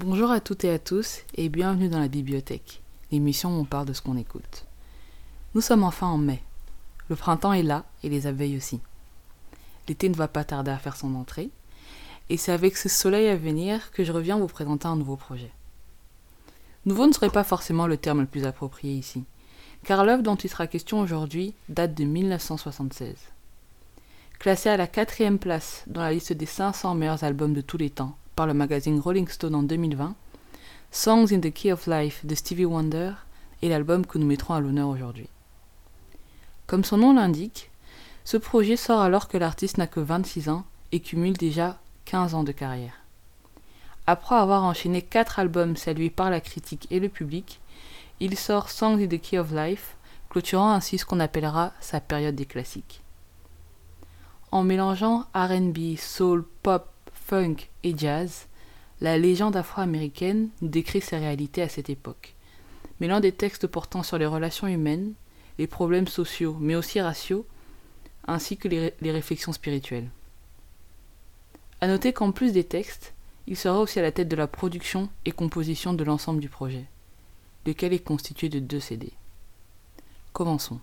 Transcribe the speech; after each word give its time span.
Bonjour 0.00 0.30
à 0.30 0.38
toutes 0.38 0.62
et 0.62 0.70
à 0.70 0.78
tous 0.78 1.22
et 1.34 1.48
bienvenue 1.48 1.88
dans 1.88 1.98
la 1.98 2.06
bibliothèque, 2.06 2.82
l'émission 3.10 3.50
où 3.50 3.60
on 3.62 3.64
parle 3.64 3.86
de 3.86 3.92
ce 3.92 4.00
qu'on 4.00 4.16
écoute. 4.16 4.64
Nous 5.56 5.60
sommes 5.60 5.82
enfin 5.82 6.06
en 6.06 6.18
mai. 6.18 6.40
Le 7.08 7.16
printemps 7.16 7.52
est 7.52 7.64
là 7.64 7.84
et 8.04 8.08
les 8.08 8.28
abeilles 8.28 8.56
aussi. 8.56 8.78
L'été 9.88 10.08
ne 10.08 10.14
va 10.14 10.28
pas 10.28 10.44
tarder 10.44 10.70
à 10.70 10.78
faire 10.78 10.94
son 10.94 11.16
entrée 11.16 11.50
et 12.30 12.36
c'est 12.36 12.52
avec 12.52 12.76
ce 12.76 12.88
soleil 12.88 13.26
à 13.26 13.34
venir 13.34 13.90
que 13.90 14.04
je 14.04 14.12
reviens 14.12 14.38
vous 14.38 14.46
présenter 14.46 14.86
un 14.86 14.94
nouveau 14.94 15.16
projet. 15.16 15.50
Nouveau 16.86 17.08
ne 17.08 17.12
serait 17.12 17.28
pas 17.28 17.42
forcément 17.42 17.88
le 17.88 17.96
terme 17.96 18.20
le 18.20 18.26
plus 18.26 18.46
approprié 18.46 18.94
ici, 18.94 19.24
car 19.82 20.04
l'œuvre 20.04 20.22
dont 20.22 20.36
il 20.36 20.48
sera 20.48 20.68
question 20.68 21.00
aujourd'hui 21.00 21.54
date 21.68 21.94
de 21.94 22.04
1976. 22.04 23.16
Classée 24.38 24.68
à 24.68 24.76
la 24.76 24.86
quatrième 24.86 25.40
place 25.40 25.82
dans 25.88 26.02
la 26.02 26.12
liste 26.12 26.32
des 26.32 26.46
500 26.46 26.94
meilleurs 26.94 27.24
albums 27.24 27.52
de 27.52 27.62
tous 27.62 27.78
les 27.78 27.90
temps 27.90 28.16
le 28.46 28.54
magazine 28.54 29.00
Rolling 29.00 29.28
Stone 29.28 29.54
en 29.54 29.62
2020, 29.62 30.14
Songs 30.90 31.32
in 31.32 31.40
the 31.40 31.52
Key 31.52 31.72
of 31.72 31.86
Life 31.86 32.24
de 32.24 32.34
Stevie 32.34 32.64
Wonder 32.64 33.12
est 33.62 33.68
l'album 33.68 34.06
que 34.06 34.18
nous 34.18 34.26
mettrons 34.26 34.54
à 34.54 34.60
l'honneur 34.60 34.88
aujourd'hui. 34.88 35.28
Comme 36.66 36.84
son 36.84 36.98
nom 36.98 37.14
l'indique, 37.14 37.70
ce 38.24 38.36
projet 38.36 38.76
sort 38.76 39.00
alors 39.00 39.28
que 39.28 39.38
l'artiste 39.38 39.78
n'a 39.78 39.86
que 39.86 40.00
26 40.00 40.48
ans 40.48 40.64
et 40.92 41.00
cumule 41.00 41.36
déjà 41.36 41.78
15 42.04 42.34
ans 42.34 42.44
de 42.44 42.52
carrière. 42.52 43.00
Après 44.06 44.36
avoir 44.36 44.64
enchaîné 44.64 45.02
4 45.02 45.38
albums 45.38 45.76
salués 45.76 46.10
par 46.10 46.30
la 46.30 46.40
critique 46.40 46.86
et 46.90 47.00
le 47.00 47.08
public, 47.08 47.60
il 48.20 48.36
sort 48.36 48.70
Songs 48.70 49.02
in 49.02 49.06
the 49.06 49.20
Key 49.20 49.38
of 49.38 49.52
Life, 49.52 49.96
clôturant 50.30 50.72
ainsi 50.72 50.98
ce 50.98 51.04
qu'on 51.04 51.20
appellera 51.20 51.72
sa 51.80 52.00
période 52.00 52.34
des 52.34 52.46
classiques. 52.46 53.02
En 54.50 54.62
mélangeant 54.62 55.26
RB, 55.34 55.96
soul, 55.98 56.44
pop, 56.62 56.88
funk 57.28 57.68
et 57.84 57.96
jazz, 57.96 58.46
la 59.02 59.18
légende 59.18 59.54
afro-américaine 59.54 60.48
décrit 60.62 61.02
ses 61.02 61.18
réalités 61.18 61.60
à 61.60 61.68
cette 61.68 61.90
époque, 61.90 62.34
mêlant 63.00 63.20
des 63.20 63.32
textes 63.32 63.66
portant 63.66 64.02
sur 64.02 64.16
les 64.16 64.24
relations 64.24 64.66
humaines, 64.66 65.12
les 65.58 65.66
problèmes 65.66 66.08
sociaux, 66.08 66.56
mais 66.58 66.74
aussi 66.74 67.02
raciaux, 67.02 67.46
ainsi 68.26 68.56
que 68.56 68.68
les, 68.68 68.94
les 69.02 69.12
réflexions 69.12 69.52
spirituelles. 69.52 70.08
A 71.82 71.86
noter 71.86 72.14
qu'en 72.14 72.32
plus 72.32 72.52
des 72.52 72.64
textes, 72.64 73.12
il 73.46 73.58
sera 73.58 73.78
aussi 73.78 73.98
à 73.98 74.02
la 74.02 74.12
tête 74.12 74.28
de 74.28 74.36
la 74.36 74.46
production 74.46 75.10
et 75.26 75.30
composition 75.30 75.92
de 75.92 76.04
l'ensemble 76.04 76.40
du 76.40 76.48
projet, 76.48 76.86
lequel 77.66 77.92
est 77.92 77.98
constitué 77.98 78.48
de 78.48 78.58
deux 78.58 78.80
CD. 78.80 79.12
Commençons. 80.32 80.80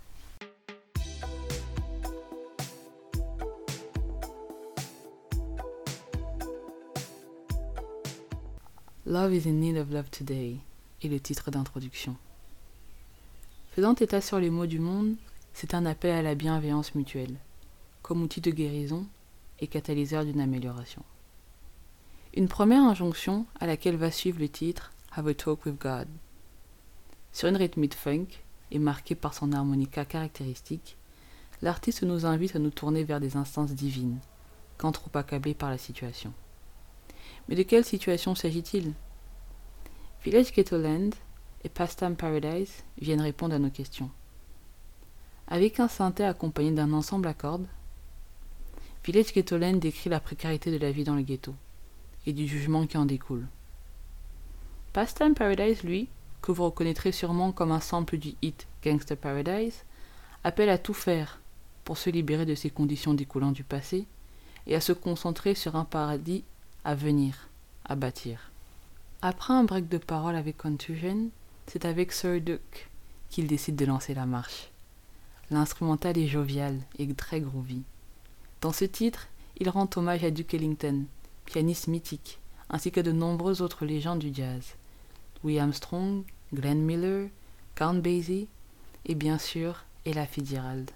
Love 9.08 9.36
is 9.36 9.46
in 9.46 9.60
need 9.60 9.78
of 9.78 9.92
love 9.92 10.10
today 10.10 10.58
est 11.04 11.10
le 11.10 11.20
titre 11.20 11.52
d'introduction. 11.52 12.16
Faisant 13.76 13.94
état 13.94 14.20
sur 14.20 14.40
les 14.40 14.50
mots 14.50 14.66
du 14.66 14.80
monde, 14.80 15.14
c'est 15.54 15.76
un 15.76 15.86
appel 15.86 16.10
à 16.10 16.24
la 16.24 16.34
bienveillance 16.34 16.96
mutuelle, 16.96 17.36
comme 18.02 18.24
outil 18.24 18.42
de 18.42 18.50
guérison 18.50 19.06
et 19.60 19.68
catalyseur 19.68 20.26
d'une 20.26 20.42
amélioration. 20.42 21.04
Une 22.34 22.48
première 22.48 22.82
injonction 22.82 23.46
à 23.60 23.68
laquelle 23.68 23.96
va 23.96 24.10
suivre 24.10 24.40
le 24.40 24.50
titre 24.50 24.92
Have 25.12 25.28
a 25.28 25.36
Talk 25.36 25.68
with 25.68 25.80
God. 25.80 26.08
Sur 27.32 27.50
une 27.50 27.58
rythmique 27.58 27.94
funk 27.94 28.26
et 28.72 28.80
marquée 28.80 29.14
par 29.14 29.36
son 29.36 29.52
harmonica 29.52 30.04
caractéristique, 30.04 30.98
l'artiste 31.62 32.02
nous 32.02 32.26
invite 32.26 32.56
à 32.56 32.60
nous 32.60 32.72
tourner 32.72 33.04
vers 33.04 33.20
des 33.20 33.38
instances 33.38 33.74
divines, 33.74 34.18
quand 34.80 34.94
trop 34.94 35.16
accablés 35.16 35.54
par 35.54 35.70
la 35.70 35.78
situation. 35.78 36.34
Mais 37.48 37.56
de 37.56 37.64
quelle 37.64 37.86
situation 37.86 38.36
s'agit-il? 38.36 38.94
Village 40.24 40.52
Ghetto 40.52 40.78
Land 40.78 41.12
et 41.64 41.70
Pastime 41.70 42.16
Paradise 42.16 42.84
viennent 43.00 43.22
répondre 43.22 43.54
à 43.54 43.60
nos 43.60 43.70
questions. 43.70 44.10
Avec 45.48 45.80
un 45.80 45.88
synthé 45.88 46.26
accompagné 46.26 46.72
d'un 46.72 46.94
ensemble 46.94 47.28
à 47.28 47.34
cordes, 47.34 47.68
Village 49.06 49.34
Ghettoland 49.34 49.78
décrit 49.78 50.10
la 50.10 50.20
précarité 50.20 50.72
de 50.72 50.78
la 50.78 50.92
vie 50.92 51.04
dans 51.04 51.14
le 51.14 51.22
ghetto 51.22 51.54
et 52.26 52.34
du 52.34 52.48
jugement 52.48 52.88
qui 52.88 52.98
en 52.98 53.06
découle. 53.06 53.48
Pastime 54.94 55.36
Paradise, 55.36 55.84
lui, 55.84 56.10
que 56.42 56.52
vous 56.52 56.64
reconnaîtrez 56.64 57.12
sûrement 57.12 57.52
comme 57.52 57.72
un 57.72 57.80
sample 57.80 58.18
du 58.18 58.34
hit 58.42 58.66
Gangster 58.84 59.16
Paradise, 59.16 59.84
appelle 60.44 60.70
à 60.70 60.80
tout 60.80 60.96
faire 60.96 61.40
pour 61.84 62.00
se 62.00 62.10
libérer 62.10 62.48
de 62.48 62.56
ces 62.56 62.72
conditions 62.72 63.14
découlant 63.14 63.52
du 63.52 63.64
passé 63.64 64.08
et 64.66 64.74
à 64.74 64.82
se 64.82 64.94
concentrer 64.94 65.54
sur 65.54 65.76
un 65.76 65.86
paradis 65.86 66.44
à 66.86 66.94
venir, 66.94 67.50
à 67.84 67.96
bâtir. 67.96 68.52
Après 69.24 69.54
un 69.54 69.64
break 69.64 69.90
de 69.90 69.98
parole 69.98 70.36
avec 70.36 70.58
Contusion, 70.58 71.30
c'est 71.66 71.84
avec 71.84 72.12
Sir 72.12 72.40
Duke 72.40 72.90
qu'il 73.30 73.48
décide 73.48 73.76
de 73.76 73.86
lancer 73.86 74.14
la 74.14 74.28
marche. 74.28 74.70
L'instrumental 75.50 76.16
est 76.18 76.28
jovial 76.28 76.80
et 77.00 77.12
très 77.16 77.42
groovy. 77.42 77.82
Dans 78.62 78.72
ce 78.72 78.86
titre, 78.86 79.28
il 79.58 79.68
rend 79.70 79.90
hommage 79.96 80.24
à 80.24 80.30
Duke 80.30 80.54
Ellington, 80.54 81.06
pianiste 81.46 81.88
mythique, 81.88 82.40
ainsi 82.70 82.92
que 82.92 83.02
de 83.02 83.12
nombreuses 83.12 83.62
autres 83.62 83.86
légendes 83.86 84.20
du 84.20 84.32
jazz. 84.32 84.76
Louis 85.44 85.60
Armstrong, 85.60 86.24
Glenn 86.54 86.84
Miller, 86.84 87.30
Count 87.74 87.96
Basie 87.96 88.48
et 89.08 89.16
bien 89.16 89.40
sûr 89.40 89.86
Ella 90.06 90.28
Fitzgerald. 90.28 90.92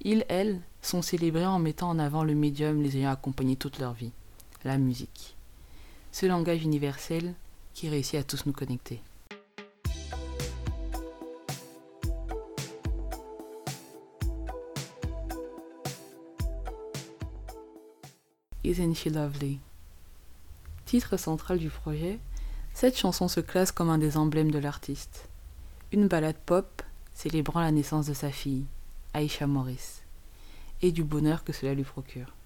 Ils, 0.00 0.24
elles, 0.28 0.60
sont 0.82 1.02
célébrés 1.02 1.46
en 1.46 1.60
mettant 1.60 1.90
en 1.90 2.00
avant 2.00 2.24
le 2.24 2.34
médium 2.34 2.82
les 2.82 2.96
ayant 2.96 3.12
accompagnés 3.12 3.56
toute 3.56 3.78
leur 3.78 3.92
vie, 3.92 4.12
la 4.68 4.78
musique. 4.78 5.34
Ce 6.12 6.26
langage 6.26 6.62
universel 6.62 7.34
qui 7.72 7.88
réussit 7.88 8.16
à 8.16 8.22
tous 8.22 8.44
nous 8.44 8.52
connecter. 8.52 9.00
Isn't 18.62 18.94
She 18.94 19.06
Lovely? 19.06 19.58
Titre 20.84 21.16
central 21.16 21.58
du 21.58 21.70
projet, 21.70 22.18
cette 22.74 22.98
chanson 22.98 23.26
se 23.26 23.40
classe 23.40 23.72
comme 23.72 23.88
un 23.88 23.96
des 23.96 24.18
emblèmes 24.18 24.50
de 24.50 24.58
l'artiste. 24.58 25.30
Une 25.92 26.08
ballade 26.08 26.36
pop 26.44 26.82
célébrant 27.14 27.60
la 27.60 27.72
naissance 27.72 28.06
de 28.06 28.14
sa 28.14 28.30
fille, 28.30 28.66
Aisha 29.14 29.46
Morris, 29.46 30.02
et 30.82 30.92
du 30.92 31.04
bonheur 31.04 31.42
que 31.42 31.54
cela 31.54 31.72
lui 31.72 31.84
procure. 31.84 32.37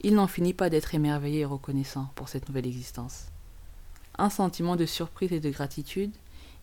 Il 0.00 0.14
n'en 0.14 0.28
finit 0.28 0.54
pas 0.54 0.70
d'être 0.70 0.94
émerveillé 0.94 1.40
et 1.40 1.44
reconnaissant 1.44 2.10
pour 2.14 2.28
cette 2.28 2.48
nouvelle 2.48 2.66
existence. 2.66 3.26
Un 4.16 4.30
sentiment 4.30 4.76
de 4.76 4.86
surprise 4.86 5.32
et 5.32 5.40
de 5.40 5.50
gratitude 5.50 6.12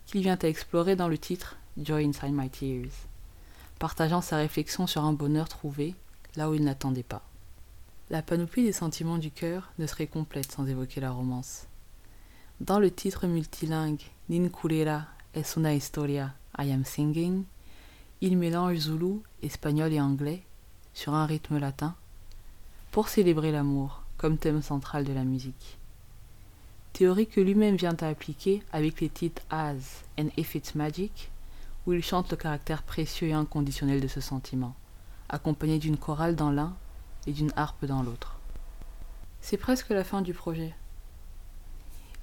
qu'il 0.05 0.21
vient 0.21 0.37
à 0.41 0.47
explorer 0.47 0.95
dans 0.95 1.09
le 1.09 1.17
titre 1.17 1.57
Joy 1.77 2.05
Inside 2.05 2.31
My 2.31 2.49
Tears, 2.49 2.93
partageant 3.77 4.21
sa 4.21 4.37
réflexion 4.37 4.87
sur 4.87 5.03
un 5.03 5.11
bonheur 5.11 5.49
trouvé 5.49 5.95
là 6.37 6.49
où 6.49 6.53
il 6.53 6.63
n'attendait 6.63 7.03
pas. 7.03 7.23
La 8.09 8.21
panoplie 8.21 8.63
des 8.63 8.71
sentiments 8.71 9.17
du 9.17 9.31
cœur 9.31 9.71
ne 9.79 9.87
serait 9.87 10.07
complète 10.07 10.51
sans 10.51 10.67
évoquer 10.67 11.01
la 11.01 11.11
romance. 11.11 11.67
Dans 12.61 12.79
le 12.79 12.91
titre 12.91 13.27
multilingue 13.27 14.01
Ninkulera 14.29 15.07
es 15.33 15.57
una 15.57 15.73
historia 15.73 16.33
I 16.57 16.71
am 16.71 16.85
singing, 16.85 17.43
il 18.21 18.37
mélange 18.37 18.77
zoulou, 18.77 19.23
espagnol 19.43 19.91
et 19.91 19.99
anglais 19.99 20.43
sur 20.93 21.13
un 21.13 21.25
rythme 21.25 21.57
latin 21.57 21.95
pour 22.95 23.09
célébrer 23.09 23.51
l'amour 23.51 24.03
comme 24.15 24.37
thème 24.37 24.61
central 24.61 25.03
de 25.03 25.11
la 25.11 25.25
musique. 25.25 25.79
Théorie 26.93 27.27
que 27.27 27.41
lui-même 27.41 27.75
vient 27.75 27.97
à 27.99 28.07
appliquer 28.07 28.63
avec 28.71 29.01
les 29.01 29.09
titres 29.09 29.41
As 29.49 30.05
and 30.17 30.29
If 30.37 30.55
It's 30.55 30.75
Magic, 30.75 31.29
où 31.85 31.91
il 31.91 32.01
chante 32.01 32.31
le 32.31 32.37
caractère 32.37 32.83
précieux 32.83 33.27
et 33.27 33.33
inconditionnel 33.33 33.99
de 33.99 34.07
ce 34.07 34.21
sentiment, 34.21 34.75
accompagné 35.27 35.77
d'une 35.77 35.97
chorale 35.97 36.37
dans 36.37 36.51
l'un 36.51 36.73
et 37.27 37.33
d'une 37.33 37.51
harpe 37.57 37.83
dans 37.83 38.01
l'autre. 38.01 38.39
C'est 39.41 39.57
presque 39.57 39.89
la 39.89 40.05
fin 40.05 40.21
du 40.21 40.33
projet. 40.33 40.73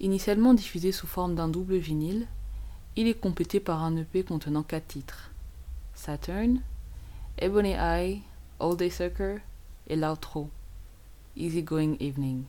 Initialement 0.00 0.54
diffusé 0.54 0.90
sous 0.90 1.06
forme 1.06 1.34
d'un 1.34 1.48
double 1.48 1.76
vinyle, 1.76 2.26
il 2.96 3.08
est 3.08 3.20
complété 3.20 3.60
par 3.60 3.84
un 3.84 3.94
EP 3.98 4.24
contenant 4.24 4.62
quatre 4.62 4.88
titres 4.88 5.32
Saturn, 5.92 6.62
Ebony 7.36 7.72
Eye, 7.72 8.22
All 8.58 8.74
Day 8.74 8.88
Sucker 8.88 9.36
et 9.86 9.96
l'outro, 9.96 10.48
Easy 11.34 11.62
Going 11.62 11.96
Evening. 11.98 12.44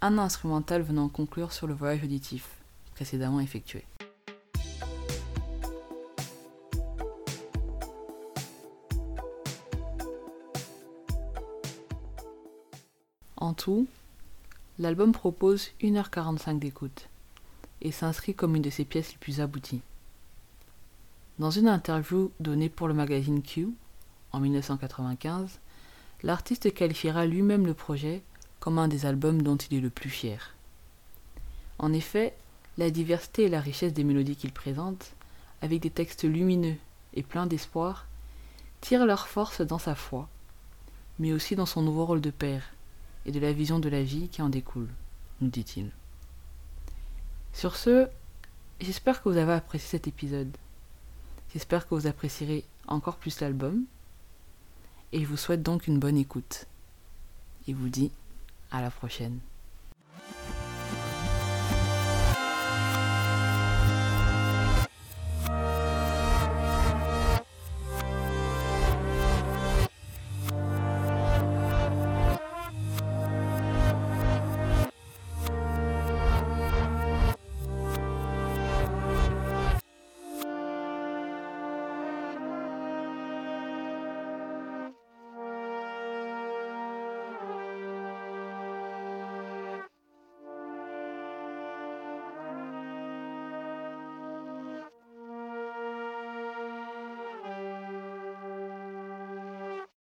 Un 0.00 0.18
instrumental 0.18 0.82
venant 0.82 1.08
conclure 1.08 1.52
sur 1.52 1.68
le 1.68 1.74
voyage 1.74 2.02
auditif 2.02 2.48
précédemment 2.94 3.38
effectué. 3.38 3.84
En 13.36 13.54
tout, 13.54 13.86
l'album 14.80 15.12
propose 15.12 15.68
1h45 15.80 16.58
d'écoute 16.58 17.08
et 17.80 17.92
s'inscrit 17.92 18.34
comme 18.34 18.56
une 18.56 18.62
de 18.62 18.70
ses 18.70 18.84
pièces 18.84 19.12
les 19.12 19.18
plus 19.18 19.40
abouties. 19.40 19.82
Dans 21.38 21.50
une 21.50 21.68
interview 21.68 22.32
donnée 22.40 22.68
pour 22.68 22.88
le 22.88 22.94
magazine 22.94 23.42
Q 23.42 23.68
en 24.32 24.40
1995, 24.40 25.60
l'artiste 26.26 26.74
qualifiera 26.74 27.24
lui-même 27.24 27.66
le 27.66 27.72
projet 27.72 28.20
comme 28.58 28.80
un 28.80 28.88
des 28.88 29.06
albums 29.06 29.42
dont 29.42 29.56
il 29.56 29.78
est 29.78 29.80
le 29.80 29.90
plus 29.90 30.10
fier. 30.10 30.54
En 31.78 31.92
effet, 31.92 32.36
la 32.78 32.90
diversité 32.90 33.44
et 33.44 33.48
la 33.48 33.60
richesse 33.60 33.92
des 33.92 34.02
mélodies 34.02 34.34
qu'il 34.34 34.52
présente, 34.52 35.12
avec 35.62 35.80
des 35.80 35.90
textes 35.90 36.24
lumineux 36.24 36.74
et 37.14 37.22
pleins 37.22 37.46
d'espoir, 37.46 38.06
tirent 38.80 39.06
leur 39.06 39.28
force 39.28 39.60
dans 39.60 39.78
sa 39.78 39.94
foi, 39.94 40.28
mais 41.20 41.32
aussi 41.32 41.54
dans 41.54 41.64
son 41.64 41.82
nouveau 41.82 42.04
rôle 42.04 42.20
de 42.20 42.30
père 42.30 42.72
et 43.24 43.30
de 43.30 43.38
la 43.38 43.52
vision 43.52 43.78
de 43.78 43.88
la 43.88 44.02
vie 44.02 44.28
qui 44.28 44.42
en 44.42 44.48
découle, 44.48 44.90
nous 45.40 45.48
dit-il. 45.48 45.92
Sur 47.52 47.76
ce, 47.76 48.08
j'espère 48.80 49.22
que 49.22 49.28
vous 49.28 49.38
avez 49.38 49.52
apprécié 49.52 49.90
cet 49.90 50.08
épisode. 50.08 50.56
J'espère 51.52 51.86
que 51.86 51.94
vous 51.94 52.08
apprécierez 52.08 52.64
encore 52.88 53.16
plus 53.16 53.40
l'album. 53.40 53.84
Et 55.12 55.20
je 55.20 55.26
vous 55.26 55.36
souhaite 55.36 55.62
donc 55.62 55.86
une 55.86 55.98
bonne 55.98 56.16
écoute. 56.16 56.66
Et 57.68 57.72
vous 57.72 57.88
dis 57.88 58.10
à 58.70 58.80
la 58.80 58.90
prochaine. 58.90 59.38